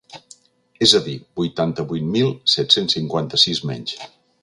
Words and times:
És 0.85 0.95
a 0.99 1.01
dir, 1.09 1.13
vuitanta-vuit 1.41 2.09
mil 2.17 2.35
set-cents 2.57 2.99
cinquanta-sis 3.01 3.65
menys. 3.73 3.99